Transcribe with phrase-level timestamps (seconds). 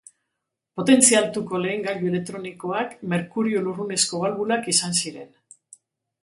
[0.79, 5.31] Potentzia altuko lehen gailu elektronikoak merkurio lurrunezko balbulak izan ziren.